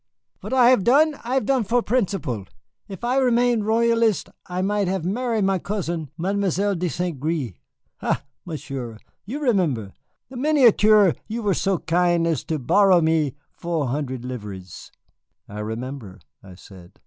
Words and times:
"What 0.39 0.51
I 0.51 0.71
have 0.71 0.83
done, 0.83 1.19
I 1.23 1.35
have 1.35 1.45
done 1.45 1.63
for 1.63 1.83
principle. 1.83 2.47
If 2.87 3.03
I 3.03 3.17
remain 3.17 3.61
Royalist, 3.61 4.31
I 4.47 4.63
might 4.63 4.87
have 4.87 5.05
marry 5.05 5.43
my 5.43 5.59
cousin, 5.59 6.09
Mademoiselle 6.17 6.73
de 6.73 6.89
St. 6.89 7.19
Gré. 7.19 7.53
Ha, 7.97 8.23
Monsieur, 8.43 8.97
you 9.27 9.39
remember 9.39 9.93
the 10.29 10.37
miniature 10.37 11.13
you 11.27 11.43
were 11.43 11.53
so 11.53 11.77
kin' 11.77 12.25
as 12.25 12.43
to 12.45 12.57
borrow 12.57 12.99
me 12.99 13.35
four 13.51 13.89
hundred 13.89 14.25
livres?" 14.25 14.91
"I 15.47 15.59
remember," 15.59 16.17
I 16.41 16.55
said. 16.55 16.93